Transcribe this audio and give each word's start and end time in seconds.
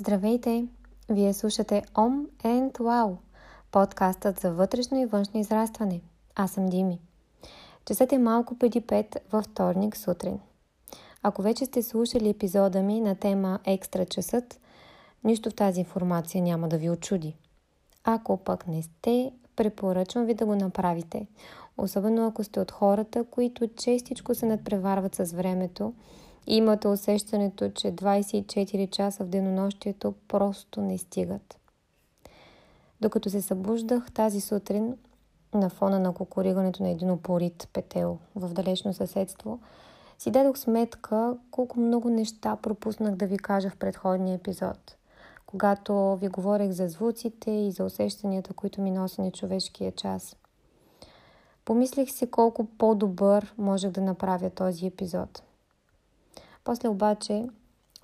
Здравейте! 0.00 0.66
Вие 1.08 1.34
слушате 1.34 1.82
Om 1.94 2.26
and 2.44 2.72
Wow, 2.72 3.16
подкастът 3.72 4.40
за 4.40 4.52
вътрешно 4.52 5.00
и 5.00 5.06
външно 5.06 5.40
израстване. 5.40 6.00
Аз 6.34 6.50
съм 6.50 6.66
Дими. 6.66 7.00
Часът 7.84 8.12
е 8.12 8.18
малко 8.18 8.58
преди 8.58 8.80
5 8.80 9.16
във 9.32 9.44
вторник 9.44 9.96
сутрин. 9.96 10.40
Ако 11.22 11.42
вече 11.42 11.64
сте 11.64 11.82
слушали 11.82 12.28
епизода 12.28 12.82
ми 12.82 13.00
на 13.00 13.14
тема 13.14 13.58
Екстра 13.64 14.06
часът, 14.06 14.60
нищо 15.24 15.50
в 15.50 15.54
тази 15.54 15.80
информация 15.80 16.42
няма 16.42 16.68
да 16.68 16.78
ви 16.78 16.90
очуди. 16.90 17.36
Ако 18.04 18.36
пък 18.36 18.66
не 18.66 18.82
сте, 18.82 19.32
препоръчвам 19.56 20.24
ви 20.24 20.34
да 20.34 20.46
го 20.46 20.54
направите. 20.54 21.26
Особено 21.78 22.26
ако 22.26 22.44
сте 22.44 22.60
от 22.60 22.70
хората, 22.70 23.24
които 23.24 23.68
честичко 23.76 24.34
се 24.34 24.46
надпреварват 24.46 25.14
с 25.14 25.32
времето 25.32 25.94
имате 26.46 26.88
усещането, 26.88 27.70
че 27.70 27.92
24 27.92 28.90
часа 28.90 29.24
в 29.24 29.28
денонощието 29.28 30.14
просто 30.28 30.80
не 30.80 30.98
стигат. 30.98 31.58
Докато 33.00 33.30
се 33.30 33.42
събуждах 33.42 34.12
тази 34.12 34.40
сутрин 34.40 34.96
на 35.54 35.70
фона 35.70 35.98
на 35.98 36.14
кукуригането 36.14 36.82
на 36.82 36.88
един 36.88 37.10
опорит 37.10 37.68
петел 37.72 38.18
в 38.34 38.52
далечно 38.52 38.94
съседство, 38.94 39.58
си 40.18 40.30
дадох 40.30 40.58
сметка 40.58 41.36
колко 41.50 41.80
много 41.80 42.10
неща 42.10 42.56
пропуснах 42.56 43.14
да 43.14 43.26
ви 43.26 43.38
кажа 43.38 43.70
в 43.70 43.76
предходния 43.76 44.34
епизод, 44.34 44.96
когато 45.46 46.16
ви 46.16 46.28
говорех 46.28 46.70
за 46.70 46.88
звуците 46.88 47.50
и 47.50 47.70
за 47.70 47.84
усещанията, 47.84 48.54
които 48.54 48.80
ми 48.80 48.90
носи 48.90 49.20
нечовешкия 49.20 49.92
час. 49.92 50.36
Помислих 51.64 52.10
си 52.10 52.30
колко 52.30 52.64
по-добър 52.78 53.54
можех 53.58 53.90
да 53.90 54.00
направя 54.00 54.50
този 54.50 54.86
епизод– 54.86 55.42
после 56.64 56.88
обаче 56.88 57.48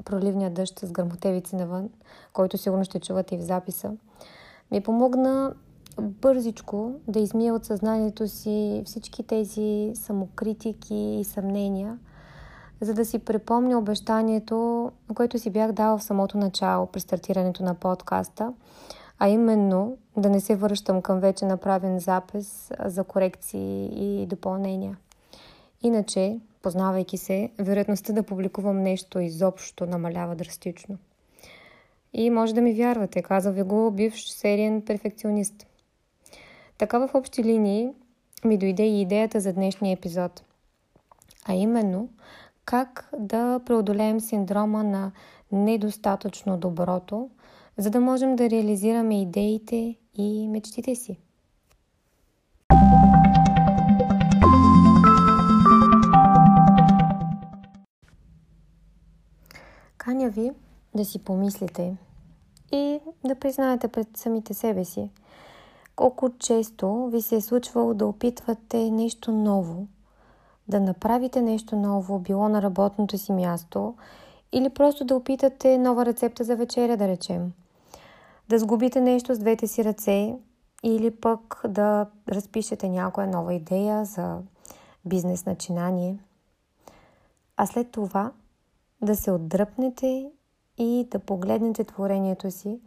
проливният 0.05 0.55
дъжд 0.55 0.79
с 0.79 0.93
гърмотевици 0.93 1.57
навън, 1.57 1.91
който 2.33 2.59
сигурно 2.59 2.85
ще 2.85 3.01
чувате 3.01 3.35
и 3.35 3.39
в 3.39 3.43
записа, 3.43 3.93
ми 4.71 4.81
помогна 4.81 5.55
бързичко 6.01 6.93
да 7.09 7.21
измия 7.21 7.55
от 7.55 7.65
съзнанието 7.65 8.29
си 8.29 8.83
всички 8.87 9.23
тези 9.23 9.93
самокритики 9.95 10.95
и 10.95 11.25
съмнения, 11.25 11.99
за 12.81 12.95
да 12.95 13.05
си 13.05 13.19
припомня 13.19 13.79
обещанието, 13.79 14.91
което 15.15 15.39
си 15.39 15.51
бях 15.51 15.73
дала 15.73 15.99
в 15.99 16.03
самото 16.03 16.39
начало 16.39 16.87
при 16.87 17.01
стартирането 17.01 17.63
на 17.63 17.75
подкаста, 17.75 18.53
а 19.19 19.29
именно 19.29 19.97
да 20.17 20.31
не 20.31 20.41
се 20.41 20.57
връщам 20.57 21.03
към 21.03 21.21
вече 21.21 21.45
направен 21.45 21.99
запис 21.99 22.71
за 22.85 23.05
корекции 23.05 23.91
и 23.93 24.27
допълнения. 24.27 24.97
Иначе, 25.83 26.41
познавайки 26.65 27.19
се, 27.19 27.51
вероятността 27.59 28.13
да 28.13 28.23
публикувам 28.23 28.83
нещо 28.83 29.19
изобщо 29.21 29.87
намалява 29.87 30.37
драстично. 30.37 30.99
И 32.13 32.31
може 32.31 32.55
да 32.55 32.61
ми 32.61 32.75
вярвате, 32.75 33.23
каза 33.23 33.53
ви 33.53 33.63
го 33.63 33.91
бивш 33.91 34.31
сериен 34.31 34.83
перфекционист. 34.83 35.67
Така 36.79 36.99
в 36.99 37.15
общи 37.15 37.45
линии 37.45 37.91
ми 38.45 38.59
дойде 38.59 38.83
и 38.83 39.01
идеята 39.01 39.41
за 39.41 39.53
днешния 39.53 39.93
епизод. 39.93 40.43
А 41.49 41.55
именно, 41.55 42.09
как 42.65 43.11
да 43.19 43.61
преодолеем 43.67 44.21
синдрома 44.21 44.85
на 44.85 45.13
недостатъчно 45.53 46.59
доброто, 46.59 47.31
за 47.79 47.91
да 47.91 48.01
можем 48.01 48.37
да 48.37 48.51
реализираме 48.51 49.23
идеите 49.23 49.97
и 50.15 50.49
мечтите 50.49 50.95
си. 50.95 51.19
Каня 60.05 60.29
ви 60.29 60.51
да 60.95 61.05
си 61.05 61.25
помислите 61.25 61.97
и 62.73 63.01
да 63.25 63.35
признаете 63.35 63.89
пред 63.89 64.09
самите 64.17 64.55
себе 64.55 64.85
си 64.85 65.11
колко 65.97 66.31
често 66.39 67.07
ви 67.07 67.23
се 67.23 67.37
е 67.37 67.41
случвало 67.41 67.95
да 67.95 68.07
опитвате 68.07 68.91
нещо 68.91 69.33
ново, 69.33 69.87
да 70.69 70.81
направите 70.81 71.43
нещо 71.43 71.77
ново, 71.77 72.19
било 72.19 72.49
на 72.49 72.63
работното 72.63 73.19
си 73.19 73.33
място 73.33 73.95
или 74.53 74.69
просто 74.69 75.05
да 75.05 75.17
опитате 75.17 75.79
нова 75.79 76.07
рецепта 76.07 76.45
за 76.45 76.57
вечеря, 76.57 76.97
да 76.97 77.09
речем. 77.09 77.53
Да 78.49 78.59
сгубите 78.59 79.01
нещо 79.01 79.35
с 79.35 79.39
двете 79.39 79.67
си 79.67 79.85
ръце 79.85 80.37
или 80.83 81.11
пък 81.11 81.61
да 81.69 82.07
разпишете 82.29 82.89
някоя 82.89 83.27
нова 83.27 83.55
идея 83.55 84.05
за 84.05 84.39
бизнес 85.05 85.47
начинание. 85.47 86.19
А 87.57 87.67
след 87.67 87.91
това 87.91 88.33
да 89.05 89.17
се 89.17 89.31
отдръпнете 89.31 90.31
и 90.79 91.09
да 91.11 91.19
погледнете 91.19 91.85
творението 91.85 92.51
си 92.51 92.81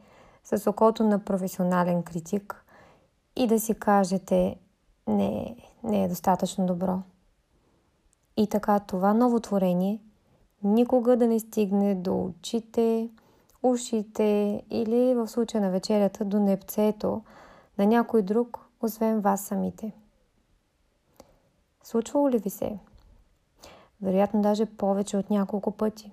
с 0.43 0.69
окото 0.69 1.03
на 1.03 1.19
професионален 1.19 2.03
критик 2.03 2.65
и 3.35 3.47
да 3.47 3.59
си 3.59 3.73
кажете 3.73 4.55
не, 5.07 5.55
не 5.83 6.03
е 6.03 6.07
достатъчно 6.07 6.65
добро. 6.65 6.99
И 8.37 8.47
така 8.47 8.79
това 8.79 9.13
ново 9.13 9.39
творение 9.39 9.99
никога 10.63 11.17
да 11.17 11.27
не 11.27 11.39
стигне 11.39 11.95
до 11.95 12.23
очите, 12.23 13.09
ушите 13.63 14.63
или 14.69 15.13
в 15.15 15.27
случая 15.27 15.61
на 15.61 15.69
вечерята 15.69 16.25
до 16.25 16.39
непцето 16.39 17.21
на 17.77 17.85
някой 17.85 18.21
друг, 18.21 18.67
освен 18.81 19.19
вас 19.19 19.45
самите. 19.45 19.91
Случвало 21.83 22.29
ли 22.29 22.37
ви 22.37 22.49
се? 22.49 22.79
Вероятно 24.01 24.41
даже 24.41 24.65
повече 24.65 25.17
от 25.17 25.29
няколко 25.29 25.71
пъти. 25.71 26.11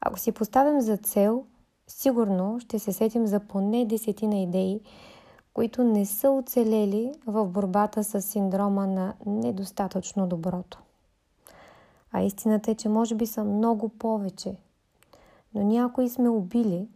Ако 0.00 0.18
си 0.18 0.32
поставим 0.32 0.80
за 0.80 0.96
цел, 0.96 1.44
сигурно 1.86 2.60
ще 2.60 2.78
се 2.78 2.92
сетим 2.92 3.26
за 3.26 3.40
поне 3.40 3.84
десетина 3.84 4.38
идеи, 4.38 4.80
които 5.54 5.84
не 5.84 6.06
са 6.06 6.30
оцелели 6.30 7.12
в 7.26 7.46
борбата 7.46 8.04
с 8.04 8.22
синдрома 8.22 8.86
на 8.86 9.14
недостатъчно 9.26 10.26
доброто. 10.26 10.82
А 12.12 12.22
истината 12.22 12.70
е, 12.70 12.74
че 12.74 12.88
може 12.88 13.14
би 13.14 13.26
са 13.26 13.44
много 13.44 13.88
повече. 13.88 14.56
Но 15.54 15.62
някои 15.62 16.08
сме 16.08 16.28
убили. 16.28 16.88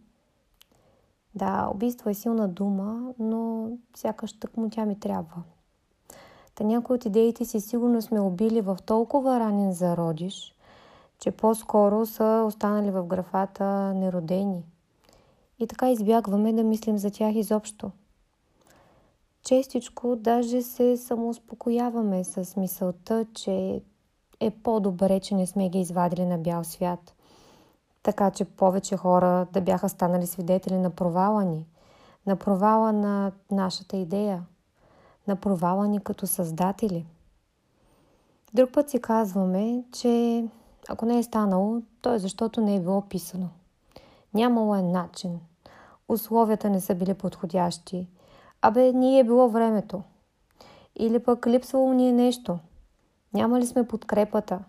Да, 1.35 1.69
убийство 1.73 2.09
е 2.09 2.13
силна 2.13 2.47
дума, 2.47 3.13
но 3.19 3.69
сякаш 3.95 4.39
тъкмо 4.39 4.69
тя 4.69 4.85
ми 4.85 4.99
трябва. 4.99 5.43
Та 6.57 6.63
някои 6.63 6.95
от 6.95 7.05
идеите 7.05 7.45
си 7.45 7.61
сигурно 7.61 8.01
сме 8.01 8.19
убили 8.19 8.61
в 8.61 8.77
толкова 8.85 9.39
ранен 9.39 9.73
зародиш, 9.73 10.55
че 11.19 11.31
по-скоро 11.31 12.05
са 12.05 12.43
останали 12.47 12.91
в 12.91 13.03
графата 13.03 13.63
неродени. 13.93 14.65
И 15.59 15.67
така 15.67 15.91
избягваме 15.91 16.53
да 16.53 16.63
мислим 16.63 16.97
за 16.97 17.11
тях 17.11 17.35
изобщо. 17.35 17.91
Честичко 19.43 20.15
даже 20.15 20.61
се 20.61 20.97
самоуспокояваме 20.97 22.23
с 22.23 22.55
мисълта, 22.55 23.25
че 23.33 23.81
е 24.39 24.51
по-добре, 24.51 25.19
че 25.19 25.35
не 25.35 25.47
сме 25.47 25.69
ги 25.69 25.79
извадили 25.79 26.25
на 26.25 26.37
бял 26.37 26.63
свят. 26.63 27.13
Така 28.03 28.31
че 28.31 28.45
повече 28.45 28.97
хора 28.97 29.47
да 29.53 29.61
бяха 29.61 29.89
станали 29.89 30.27
свидетели 30.27 30.77
на 30.77 30.89
провала 30.89 31.45
ни, 31.45 31.65
на 32.25 32.35
провала 32.35 32.93
на 32.93 33.31
нашата 33.51 33.97
идея– 33.97 34.43
на 35.27 35.35
провала 35.35 35.87
ни 35.87 35.99
като 35.99 36.27
създатели. 36.27 37.05
Друг 38.53 38.71
път 38.73 38.89
си 38.89 39.01
казваме, 39.01 39.83
че 39.91 40.45
ако 40.89 41.05
не 41.05 41.17
е 41.17 41.23
станало, 41.23 41.81
то 42.01 42.13
е 42.13 42.19
защото 42.19 42.61
не 42.61 42.75
е 42.75 42.79
било 42.79 43.01
писано. 43.01 43.49
Нямало 44.33 44.75
е 44.75 44.81
начин. 44.81 45.39
Условията 46.07 46.69
не 46.69 46.81
са 46.81 46.95
били 46.95 47.13
подходящи. 47.13 48.07
Абе, 48.61 48.93
ние 48.93 49.19
е 49.19 49.23
било 49.23 49.49
времето. 49.49 50.03
Или 50.95 51.19
пък 51.19 51.47
липсвало 51.47 51.93
ни 51.93 52.09
е 52.09 52.13
нещо. 52.13 52.59
Няма 53.33 53.59
ли 53.59 53.67
сме 53.67 53.87
подкрепата? 53.87 54.59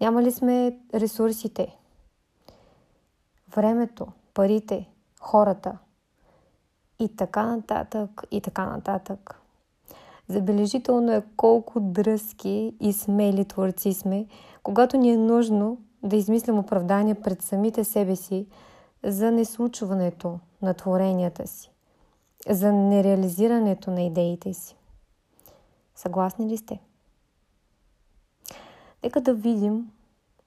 Няма 0.00 0.22
ли 0.22 0.32
сме 0.32 0.78
ресурсите? 0.94 1.76
Времето, 3.54 4.06
парите, 4.34 4.88
хората. 5.20 5.78
И 6.98 7.16
така 7.16 7.46
нататък, 7.46 8.22
и 8.30 8.40
така 8.40 8.66
нататък. 8.66 9.41
Забележително 10.28 11.12
е 11.12 11.22
колко 11.36 11.80
дръзки 11.80 12.74
и 12.80 12.92
смели 12.92 13.44
творци 13.44 13.92
сме, 13.92 14.26
когато 14.62 14.96
ни 14.96 15.10
е 15.10 15.16
нужно 15.16 15.78
да 16.02 16.16
измислям 16.16 16.58
оправдания 16.58 17.22
пред 17.22 17.42
самите 17.42 17.84
себе 17.84 18.16
си 18.16 18.46
за 19.04 19.30
неслучването 19.30 20.38
на 20.62 20.74
творенията 20.74 21.46
си, 21.46 21.72
за 22.48 22.72
нереализирането 22.72 23.90
на 23.90 24.02
идеите 24.02 24.54
си. 24.54 24.76
Съгласни 25.94 26.48
ли 26.48 26.56
сте? 26.56 26.80
Нека 29.04 29.20
да 29.20 29.34
видим 29.34 29.90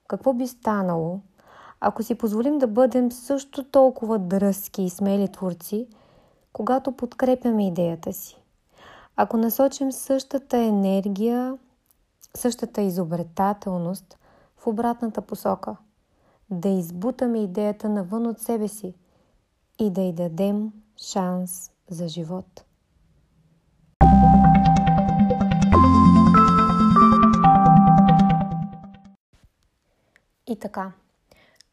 какво 0.07 0.33
би 0.33 0.47
станало, 0.47 1.19
ако 1.79 2.03
си 2.03 2.15
позволим 2.15 2.57
да 2.57 2.67
бъдем 2.67 3.11
също 3.11 3.63
толкова 3.63 4.19
дръзки 4.19 4.83
и 4.83 4.89
смели 4.89 5.27
творци, 5.27 5.87
когато 6.53 6.91
подкрепяме 6.91 7.67
идеята 7.67 8.13
си 8.13 8.44
ако 9.15 9.37
насочим 9.37 9.91
същата 9.91 10.57
енергия, 10.57 11.57
същата 12.35 12.81
изобретателност 12.81 14.17
в 14.57 14.67
обратната 14.67 15.21
посока, 15.21 15.75
да 16.49 16.69
избутаме 16.69 17.43
идеята 17.43 17.89
навън 17.89 18.27
от 18.27 18.39
себе 18.39 18.67
си 18.67 18.93
и 19.79 19.89
да 19.89 20.01
й 20.01 20.13
дадем 20.13 20.73
шанс 20.97 21.71
за 21.89 22.07
живот. 22.07 22.65
И 30.47 30.59
така, 30.59 30.91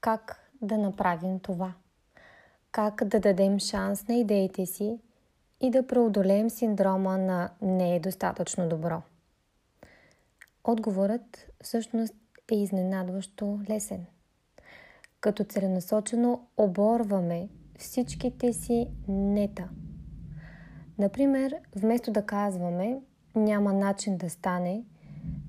как 0.00 0.50
да 0.62 0.78
направим 0.78 1.40
това? 1.40 1.72
Как 2.72 3.04
да 3.04 3.20
дадем 3.20 3.58
шанс 3.58 4.08
на 4.08 4.14
идеите 4.14 4.66
си 4.66 4.98
и 5.62 5.70
да 5.70 5.86
преодолеем 5.86 6.50
синдрома 6.50 7.18
на 7.18 7.50
не 7.62 7.96
е 7.96 8.00
достатъчно 8.00 8.68
добро? 8.68 9.02
Отговорът 10.64 11.46
всъщност 11.62 12.14
е 12.52 12.54
изненадващо 12.54 13.60
лесен. 13.70 14.06
Като 15.20 15.44
целенасочено 15.44 16.46
оборваме 16.56 17.48
всичките 17.78 18.52
си 18.52 18.90
нета. 19.08 19.68
Например, 20.98 21.56
вместо 21.76 22.10
да 22.10 22.26
казваме 22.26 23.00
няма 23.34 23.72
начин 23.72 24.16
да 24.16 24.30
стане, 24.30 24.84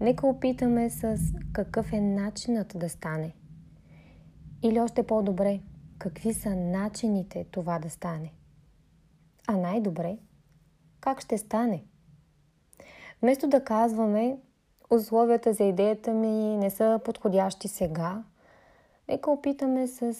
нека 0.01 0.27
опитаме 0.27 0.89
с 0.89 1.18
какъв 1.54 1.94
е 1.94 2.01
начинът 2.01 2.74
да 2.75 2.89
стане. 2.89 3.33
Или 4.63 4.80
още 4.80 5.04
по-добре, 5.04 5.59
какви 5.98 6.33
са 6.33 6.56
начините 6.56 7.45
това 7.51 7.80
да 7.80 7.89
стане. 7.89 8.33
А 9.48 9.57
най-добре, 9.57 10.18
как 11.00 11.22
ще 11.22 11.38
стане? 11.38 11.84
Вместо 13.22 13.48
да 13.48 13.63
казваме 13.63 14.38
условията 14.90 15.54
за 15.54 15.63
идеята 15.63 16.13
ми 16.13 16.57
не 16.57 16.69
са 16.69 17.00
подходящи 17.06 17.68
сега, 17.68 18.24
нека 19.07 19.31
опитаме 19.31 19.88
с 19.88 20.18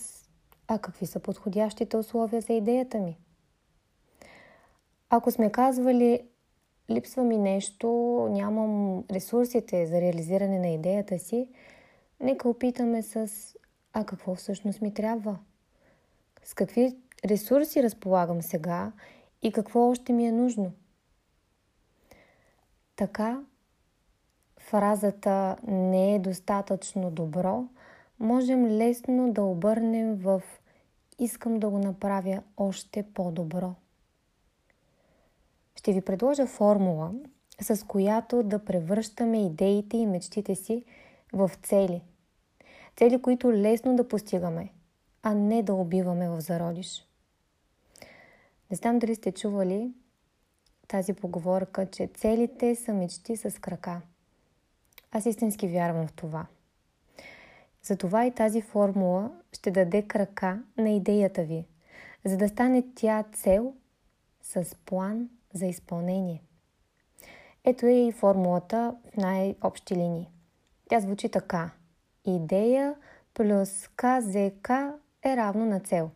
а 0.68 0.80
какви 0.80 1.06
са 1.06 1.20
подходящите 1.20 1.98
условия 1.98 2.42
за 2.42 2.54
идеята 2.54 2.98
ми. 2.98 3.18
Ако 5.10 5.32
сме 5.32 5.52
казвали 5.52 6.22
липсва 6.90 7.24
ми 7.24 7.38
нещо, 7.38 7.88
нямам 8.32 9.04
ресурсите 9.12 9.86
за 9.86 10.02
реализиране 10.02 10.60
на 10.60 10.68
идеята 10.68 11.20
си, 11.20 11.50
нека 12.20 12.50
опитаме 12.50 13.02
с 13.02 13.30
а 13.94 14.06
какво 14.06 14.36
всъщност 14.36 14.82
ми 14.82 14.94
трябва? 14.94 15.40
С 16.44 16.54
какви 16.54 16.98
ресурси 17.26 17.84
разполагам 17.84 18.42
сега 18.42 18.92
и 19.42 19.52
какво 19.52 19.90
още 19.90 20.14
ми 20.14 20.28
е 20.28 20.32
нужно? 20.32 20.72
Така 22.96 23.42
фразата 24.60 25.58
не 25.68 26.16
е 26.16 26.20
достатъчно 26.20 27.12
добро, 27.12 27.68
можем 28.20 28.66
лесно 28.66 29.34
да 29.34 29.44
обърнем 29.44 30.16
в 30.16 30.42
искам 31.20 31.60
да 31.60 31.70
го 31.70 31.80
направя 31.80 32.44
още 32.58 33.04
по-добро. 33.14 33.74
Ще 35.76 35.94
ви 35.94 36.02
предложа 36.02 36.48
формула, 36.48 37.12
с 37.62 37.88
която 37.88 38.44
да 38.44 38.66
превръщаме 38.66 39.46
идеите 39.46 39.98
и 39.98 40.06
мечтите 40.06 40.56
си 40.56 40.84
в 41.34 41.52
цели. 41.64 42.02
Цели, 42.96 43.22
които 43.22 43.54
лесно 43.54 43.96
да 43.96 44.08
постигаме, 44.08 44.70
а 45.24 45.34
не 45.34 45.64
да 45.64 45.74
убиваме 45.74 46.30
в 46.30 46.42
зародиш. 46.42 47.08
Не 48.74 48.78
знам 48.78 49.00
дали 49.00 49.16
сте 49.16 49.32
чували 49.32 49.94
тази 50.88 51.14
поговорка, 51.14 51.86
че 51.86 52.10
целите 52.14 52.76
са 52.76 52.94
мечти 52.94 53.38
с 53.38 53.62
крака– 53.62 54.02
аз 55.12 55.26
истински 55.26 55.68
вярвам 55.68 56.08
в 56.08 56.14
това. 56.14 56.46
Затова 57.84 58.26
и 58.26 58.32
тази 58.32 58.62
формула 58.62 59.32
ще 59.52 59.72
даде 59.72 60.02
крака 60.02 60.64
на 60.78 60.90
идеята 60.90 61.44
ви, 61.44 61.66
за 62.26 62.38
да 62.38 62.48
стане 62.48 62.84
тя 62.96 63.24
цел 63.34 63.74
с 64.42 64.76
план 64.86 65.30
за 65.54 65.66
изпълнение. 65.66 66.42
Ето 67.64 67.86
е 67.86 67.94
и 67.94 68.12
формулата 68.12 68.96
в 69.14 69.18
най-общи 69.18 69.96
линии. 69.96 70.30
Тя 70.90 71.00
звучи 71.00 71.30
така. 71.30 71.72
Идея 72.26 72.96
плюс 73.34 73.88
КЗК 73.88 74.70
е 75.26 75.36
равно 75.38 75.66
на 75.66 75.80
цел. 75.80 76.12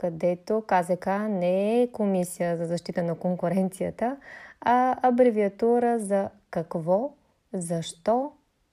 Където 0.00 0.62
КЗК 0.66 1.06
не 1.28 1.82
е 1.82 1.92
комисия 1.92 2.56
за 2.56 2.64
защита 2.64 3.02
на 3.02 3.18
конкуренцията, 3.18 4.16
а 4.60 4.96
абревиатура 5.08 5.98
за 5.98 6.30
какво 6.50 7.12
защо, 7.52 8.32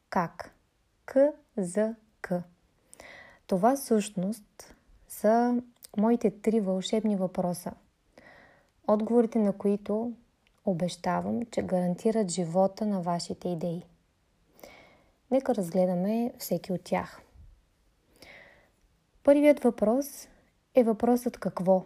как. 0.10 0.52
К 1.06 1.18
за 1.58 1.96
К. 2.22 2.34
Това 3.48 3.76
всъщност 3.76 4.76
са 5.08 5.62
моите 5.98 6.32
три 6.42 6.60
вълшебни 6.60 7.16
въпроса, 7.16 7.72
отговорите 8.88 9.40
на 9.40 9.54
които 9.54 10.14
обещавам, 10.66 11.42
че 11.52 11.62
гарантират 11.62 12.32
живота 12.32 12.86
на 12.86 13.02
вашите 13.02 13.50
идеи. 13.50 13.84
Нека 15.32 15.56
разгледаме 15.56 16.34
всеки 16.40 16.74
от 16.74 16.84
тях. 16.84 17.22
Първият 19.24 19.60
въпрос 19.60 20.28
е 20.78 20.84
въпросът 20.84 21.38
какво 21.38 21.84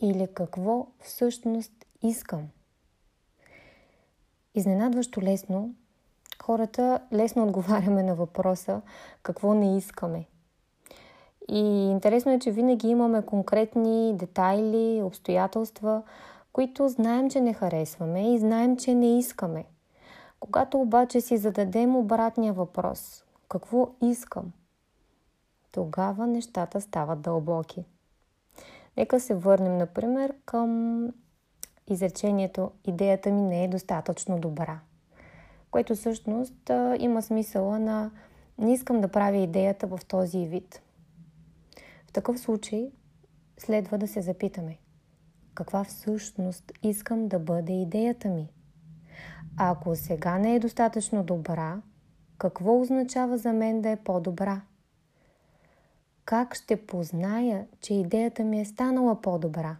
или 0.00 0.28
какво 0.34 0.86
всъщност 1.00 1.72
искам– 2.02 2.48
Изненадващо 4.54 5.22
лесно 5.22 5.74
хората 6.42 7.00
лесно 7.12 7.42
отговаряме 7.46 8.02
на 8.02 8.14
въпроса 8.14 8.80
какво 9.22 9.54
не 9.54 9.76
искаме. 9.76 10.24
И 11.48 11.90
интересно 11.90 12.32
е, 12.32 12.38
че 12.38 12.50
винаги 12.50 12.88
имаме 12.88 13.22
конкретни 13.22 14.16
детайли, 14.16 15.02
обстоятелства, 15.02 16.02
които 16.52 16.88
знаем, 16.88 17.30
че 17.30 17.40
не 17.40 17.52
харесваме 17.52 18.34
и 18.34 18.38
знаем, 18.38 18.76
че 18.76 18.94
не 18.94 19.18
искаме. 19.18 19.64
Когато 20.40 20.80
обаче 20.80 21.20
си 21.20 21.36
зададем 21.36 21.96
обратния 21.96 22.52
въпрос 22.52 23.24
какво 23.48 23.88
искам, 24.02 24.52
тогава 25.72 26.26
нещата 26.26 26.80
стават 26.80 27.20
дълбоки. 27.20 27.84
Нека 28.96 29.20
се 29.20 29.34
върнем, 29.34 29.76
например, 29.78 30.34
към 30.44 31.08
изречението 31.88 32.70
идеята 32.84 33.30
ми 33.30 33.42
не 33.42 33.64
е 33.64 33.68
достатъчно 33.68 34.38
добра. 34.38 34.80
Което 35.70 35.94
всъщност 35.94 36.70
има 36.98 37.22
смисъла 37.22 37.78
на 37.78 38.10
не 38.58 38.72
искам 38.72 39.00
да 39.00 39.08
правя 39.08 39.36
идеята 39.36 39.86
в 39.86 39.98
този 40.08 40.46
вид. 40.46 40.82
В 42.06 42.12
такъв 42.12 42.38
случай 42.38 42.90
следва 43.58 43.98
да 43.98 44.08
се 44.08 44.20
запитаме 44.20 44.78
каква 45.54 45.84
всъщност 45.84 46.72
искам 46.82 47.28
да 47.28 47.38
бъде 47.38 47.72
идеята 47.72 48.28
ми. 48.28 48.48
А 49.56 49.70
ако 49.70 49.96
сега 49.96 50.38
не 50.38 50.54
е 50.54 50.60
достатъчно 50.60 51.24
добра, 51.24 51.80
какво 52.38 52.80
означава 52.80 53.38
за 53.38 53.52
мен 53.52 53.80
да 53.80 53.88
е 53.88 53.96
по-добра? 53.96 54.60
Как 56.24 56.54
ще 56.54 56.86
позная, 56.86 57.66
че 57.80 57.94
идеята 57.94 58.44
ми 58.44 58.60
е 58.60 58.64
станала 58.64 59.20
по-добра? 59.20 59.76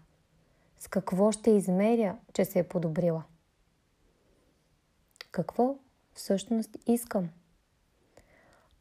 С 0.78 0.88
какво 0.88 1.32
ще 1.32 1.50
измеря, 1.50 2.16
че 2.32 2.44
се 2.44 2.58
е 2.58 2.68
подобрила? 2.68 3.24
Какво 5.30 5.76
всъщност 6.14 6.76
искам? 6.86 7.28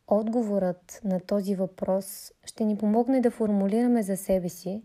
Отговорът 0.07 1.01
на 1.03 1.19
този 1.19 1.55
въпрос 1.55 2.31
ще 2.45 2.65
ни 2.65 2.77
помогне 2.77 3.21
да 3.21 3.31
формулираме 3.31 4.03
за 4.03 4.17
себе 4.17 4.49
си 4.49 4.83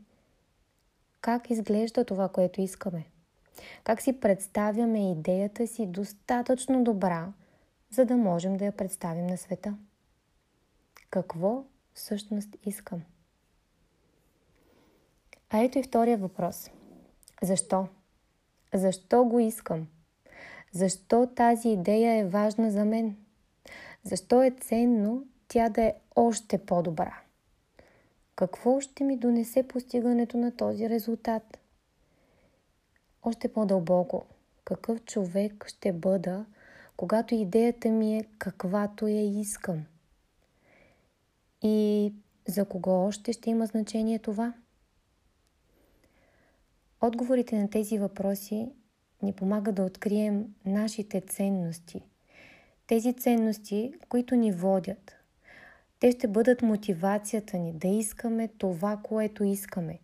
как 1.27 1.51
изглежда 1.51 2.05
това, 2.05 2.29
което 2.29 2.61
искаме. 2.61 3.07
Как 3.85 4.03
си 4.03 4.21
представяме 4.21 5.13
идеята 5.13 5.67
си 5.67 5.87
достатъчно 5.87 6.85
добра, 6.85 7.33
за 7.91 8.05
да 8.05 8.17
можем 8.17 8.57
да 8.57 8.65
я 8.65 8.73
представим 8.73 9.27
на 9.27 9.37
света. 9.37 9.77
Какво 11.11 11.65
всъщност 11.97 12.57
искам? 12.67 13.03
А 15.51 15.59
ето 15.59 15.79
и 15.79 15.83
втория 15.83 16.19
въпрос– 16.19 16.71
защо? 17.43 17.89
Защо 18.75 19.25
го 19.25 19.41
искам? 19.41 19.89
Защо 20.73 21.27
тази 21.37 21.69
идея 21.69 22.13
е 22.13 22.29
важна 22.29 22.71
за 22.71 22.85
мен? 22.85 23.17
Защо 24.03 24.43
е 24.43 24.51
ценно 24.51 25.25
тя 25.49 25.69
да 25.69 25.83
е 25.83 25.95
още 26.17 26.67
по-добра? 26.67 27.21
Какво 28.37 28.81
ще 28.81 29.05
ми 29.05 29.17
донесе 29.17 29.69
постигането 29.69 30.39
на 30.39 30.57
този 30.57 30.89
резултат? 30.89 31.59
Още 33.23 33.53
по-дълбоко, 33.53 34.27
какъв 34.65 35.05
човек 35.05 35.65
ще 35.69 35.93
бъда, 35.93 36.47
когато 36.97 37.35
идеята 37.35 37.89
ми 37.89 38.19
е 38.19 38.25
каквато 38.39 39.09
я 39.09 39.41
искам? 39.41 39.87
И 41.69 42.13
за 42.49 42.65
кого 42.65 43.07
още 43.07 43.33
ще 43.33 43.51
има 43.51 43.67
значение 43.67 44.19
това? 44.19 44.55
Отговорите 47.01 47.59
на 47.59 47.71
тези 47.71 47.99
въпроси 47.99 48.69
ни 49.23 49.33
помагат 49.33 49.75
да 49.75 49.83
открием 49.83 50.45
нашите 50.67 51.21
ценности. 51.21 52.03
Тези 52.87 53.13
ценности, 53.13 53.95
които 54.09 54.35
ни 54.35 54.53
водят. 54.53 55.17
Те 56.01 56.11
ще 56.13 56.29
бъдат 56.29 56.63
мотивацията 56.63 57.59
ни 57.59 57.73
да 57.73 57.89
искаме 57.89 58.49
това, 58.49 59.01
което 59.03 59.45
искаме. 59.45 59.99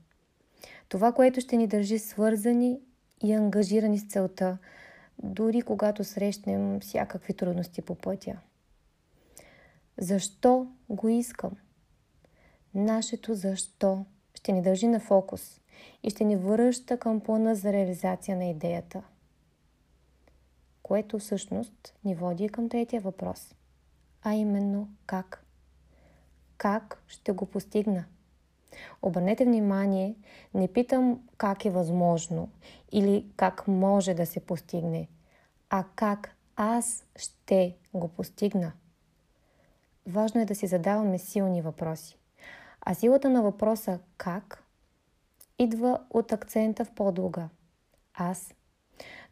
Това, 0.89 1.13
което 1.13 1.41
ще 1.41 1.57
ни 1.57 1.67
държи 1.67 1.99
свързани 1.99 2.81
и 3.25 3.33
ангажирани 3.33 3.99
с 3.99 4.07
целта, 4.09 4.59
дори 5.23 5.63
когато 5.63 6.05
срещнем 6.05 6.81
всякакви 6.81 7.35
трудности 7.35 7.83
по 7.83 7.95
пътя. 7.95 8.39
Защо 9.99 10.67
го 10.89 11.09
искам? 11.09 11.53
Нашето 12.75 13.35
защо 13.35 14.05
ще 14.35 14.53
ни 14.53 14.63
държи 14.63 14.89
на 14.89 15.01
фокус 15.01 15.61
и 16.03 16.11
ще 16.11 16.25
ни 16.25 16.37
връща 16.37 16.99
към 16.99 17.21
плана 17.21 17.55
за 17.55 17.73
реализация 17.73 18.37
на 18.37 18.45
идеята. 18.45 19.03
Което 20.83 21.19
всъщност 21.19 21.95
ни 22.05 22.15
води 22.15 22.49
към 22.49 22.69
третия 22.69 23.01
въпрос, 23.01 23.55
а 24.23 24.35
именно 24.35 24.89
как. 25.07 25.47
Как 26.57 27.03
ще 27.09 27.33
го 27.33 27.47
постигна? 27.47 28.05
Обърнете 29.03 29.45
внимание, 29.45 30.17
не 30.55 30.73
питам 30.73 31.29
как 31.37 31.65
е 31.65 31.71
възможно 31.71 32.49
или 32.93 33.27
как 33.37 33.69
може 33.69 34.15
да 34.15 34.27
се 34.27 34.41
постигне, 34.41 35.09
а 35.71 35.85
как 35.97 36.37
аз 36.57 37.05
ще 37.17 37.77
го 37.95 38.09
постигна. 38.09 38.73
Важно 40.07 40.41
е 40.41 40.45
да 40.45 40.55
си 40.55 40.67
задаваме 40.67 41.19
силни 41.19 41.63
въпроси. 41.63 42.19
А 42.81 42.95
силата 42.95 43.31
на 43.31 43.43
въпроса 43.43 43.99
как 44.17 44.65
идва 45.59 45.99
от 46.11 46.33
акцента 46.33 46.85
в 46.85 46.91
подлога. 46.91 47.49
Аз. 48.15 48.55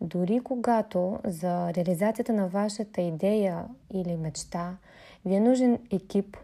Дори 0.00 0.40
когато 0.40 1.18
за 1.24 1.74
реализацията 1.74 2.32
на 2.32 2.48
вашата 2.48 3.00
идея 3.00 3.64
или 3.92 4.16
мечта 4.16 4.76
ви 5.24 5.34
е 5.34 5.40
нужен 5.40 5.78
екип, 5.92 6.36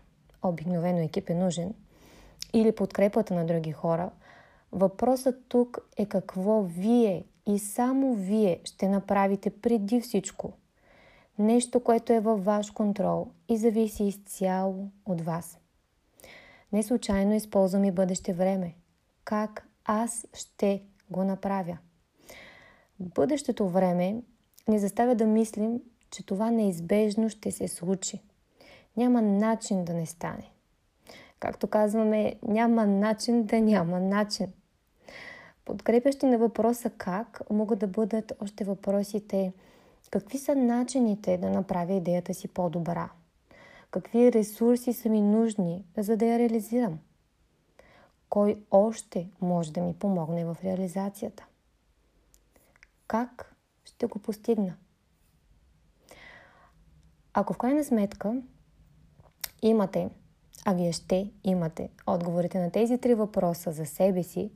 обикновено 0.43 0.99
екип 0.99 1.31
е 1.31 1.35
нужен, 1.35 1.75
или 2.53 2.73
подкрепата 2.73 3.35
на 3.35 3.47
други 3.47 3.73
хора, 3.73 4.11
въпросът 4.73 5.49
тук 5.49 5.79
е 5.97 6.07
какво 6.07 6.63
вие 6.63 7.25
и 7.47 7.59
само 7.59 8.15
вие 8.15 8.61
ще 8.65 8.89
направите 8.89 9.51
преди 9.51 10.01
всичко. 10.01 10.53
Нещо, 11.39 11.81
което 11.81 12.13
е 12.13 12.21
във 12.21 12.45
ваш 12.45 12.71
контрол 12.71 13.29
и 13.49 13.57
зависи 13.57 14.05
изцяло 14.05 14.91
от 15.07 15.21
вас. 15.21 15.59
Не 16.73 16.83
случайно 16.83 17.35
използвам 17.35 17.85
и 17.85 17.91
бъдеще 17.91 18.33
време. 18.33 18.75
Как 19.25 19.69
аз 19.85 20.27
ще 20.35 20.83
го 21.11 21.25
направя? 21.25 21.79
Бъдещето 23.01 23.69
време 23.69 24.23
ни 24.69 24.79
заставя 24.79 25.15
да 25.15 25.27
мислим, 25.27 25.81
че 26.11 26.27
това 26.27 26.51
неизбежно 26.51 27.29
ще 27.29 27.51
се 27.51 27.69
случи. 27.69 28.23
Няма 28.97 29.23
начин 29.23 29.85
да 29.85 29.95
не 29.95 30.07
стане. 30.07 30.51
Както 31.41 31.67
казваме, 31.67 32.35
няма 32.43 32.87
начин 32.87 33.45
да 33.45 33.61
няма 33.61 34.01
начин. 34.01 34.53
Подкрепящи 35.65 36.27
на 36.27 36.39
въпроса 36.39 36.91
как 36.91 37.41
могат 37.51 37.79
да 37.79 37.87
бъдат 37.87 38.33
още 38.41 38.65
въпросите 38.65 39.53
какви 40.11 40.39
са 40.39 40.55
начините 40.55 41.39
да 41.39 41.51
направя 41.51 41.93
идеята 41.93 42.35
си 42.35 42.49
по-добра? 42.49 43.11
Какви 43.91 44.33
ресурси 44.33 44.93
са 44.93 45.09
ми 45.09 45.21
нужни, 45.21 45.85
за 45.97 46.17
да 46.17 46.27
я 46.27 46.39
реализирам? 46.39 46.99
Кой 48.29 48.63
още 48.71 49.29
може 49.41 49.73
да 49.73 49.81
ми 49.81 49.95
помогне 49.95 50.45
в 50.45 50.57
реализацията? 50.65 51.47
Как 53.07 53.57
ще 53.85 54.07
го 54.07 54.19
постигна? 54.19 54.77
Ако 57.35 57.53
в 57.53 57.59
крайна 57.59 57.85
сметка 57.85 58.43
имате, 59.63 60.11
а 60.65 60.75
вие 60.75 60.93
ще 60.93 61.31
имате 61.45 61.91
отговорите 62.07 62.59
на 62.59 62.71
тези 62.71 62.99
три 62.99 63.15
въпроса 63.15 63.73
за 63.73 63.87
себе 63.87 64.23
си, 64.23 64.51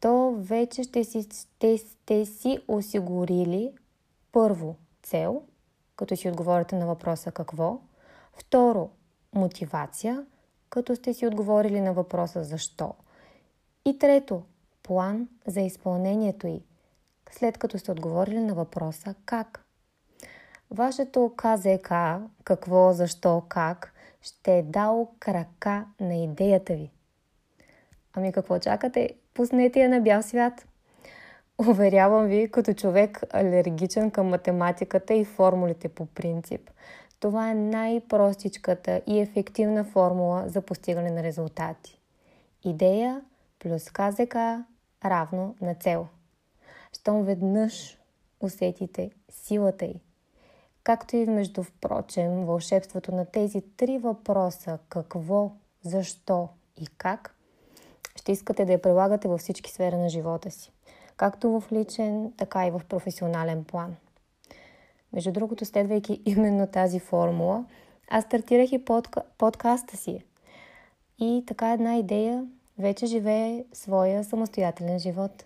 то 0.00 0.34
вече 0.38 0.82
ще 0.82 1.04
си, 1.04 1.22
ще, 1.22 1.78
сте 1.78 2.26
си 2.26 2.58
осигурили 2.68 3.72
първо 4.38 4.76
цел, 5.02 5.42
като 5.96 6.16
си 6.16 6.28
отговорите 6.28 6.76
на 6.76 6.86
въпроса 6.86 7.32
какво. 7.32 7.80
Второ, 8.32 8.90
мотивация, 9.34 10.26
като 10.70 10.96
сте 10.96 11.14
си 11.14 11.26
отговорили 11.26 11.80
на 11.80 11.92
въпроса 11.92 12.44
защо. 12.44 12.94
И 13.84 13.98
трето, 13.98 14.42
план 14.82 15.28
за 15.46 15.60
изпълнението 15.60 16.46
й, 16.46 16.62
след 17.30 17.58
като 17.58 17.78
сте 17.78 17.92
отговорили 17.92 18.40
на 18.40 18.54
въпроса 18.54 19.14
как. 19.24 19.64
Вашето 20.70 21.32
КЗК, 21.36 21.92
какво, 22.44 22.92
защо, 22.92 23.42
как, 23.48 23.92
ще 24.22 24.58
е 24.58 24.62
дал 24.62 25.10
крака 25.18 25.86
на 26.00 26.16
идеята 26.16 26.74
ви. 26.74 26.90
Ами 28.14 28.32
какво 28.32 28.58
чакате? 28.58 29.14
Пуснете 29.34 29.80
я 29.80 29.88
на 29.88 30.00
бял 30.00 30.22
свят. 30.22 30.67
Уверявам 31.66 32.26
ви, 32.26 32.50
като 32.50 32.74
човек 32.74 33.22
алергичен 33.30 34.10
към 34.10 34.26
математиката 34.26 35.14
и 35.14 35.24
формулите 35.24 35.88
по 35.88 36.06
принцип. 36.06 36.70
Това 37.20 37.50
е 37.50 37.54
най-простичката 37.54 39.02
и 39.06 39.20
ефективна 39.20 39.84
формула 39.84 40.44
за 40.48 40.62
постигане 40.62 41.10
на 41.10 41.22
резултати. 41.22 42.00
Идея 42.64 43.22
плюс 43.58 43.90
КЗК 43.90 44.36
равно 45.04 45.56
на 45.60 45.74
цел. 45.74 46.06
Щом 46.92 47.24
веднъж 47.24 47.98
усетите 48.40 49.10
силата 49.30 49.84
й, 49.84 50.00
както 50.84 51.16
и 51.16 51.26
между 51.26 51.62
впрочем 51.62 52.44
вълшебството 52.44 53.14
на 53.14 53.24
тези 53.24 53.62
три 53.76 53.98
въпроса 53.98 54.78
какво, 54.88 55.52
защо 55.82 56.48
и 56.76 56.86
как, 56.86 57.34
ще 58.16 58.32
искате 58.32 58.64
да 58.64 58.72
я 58.72 58.82
прилагате 58.82 59.28
във 59.28 59.40
всички 59.40 59.70
сфери 59.70 59.96
на 59.96 60.08
живота 60.08 60.50
си 60.50 60.72
както 61.18 61.60
в 61.60 61.72
личен, 61.72 62.32
така 62.36 62.66
и 62.66 62.70
в 62.70 62.80
професионален 62.88 63.64
план. 63.64 63.96
Между 65.12 65.32
другото, 65.32 65.64
следвайки 65.64 66.22
именно 66.24 66.66
тази 66.66 66.98
формула, 66.98 67.64
аз 68.10 68.24
стартирах 68.24 68.72
и 68.72 68.84
подка... 68.84 69.22
подкаста 69.38 69.96
си. 69.96 70.24
И 71.18 71.44
така 71.46 71.72
една 71.72 71.96
идея 71.96 72.46
вече 72.78 73.06
живее 73.06 73.64
своя 73.72 74.24
самостоятелен 74.24 74.98
живот. 74.98 75.44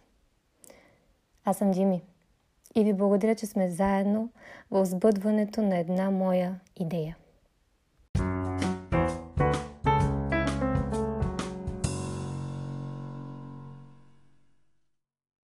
Аз 1.45 1.57
съм 1.57 1.71
Дими 1.71 2.03
и 2.75 2.85
ви 2.85 2.93
благодаря, 2.93 3.35
че 3.35 3.47
сме 3.47 3.71
заедно 3.71 4.29
в 4.71 4.87
сбъдването 4.87 5.63
на 5.63 5.79
една 5.79 6.11
моя 6.11 6.61
идея. 6.77 7.17